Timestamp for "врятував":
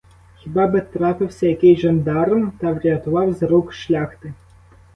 2.71-3.33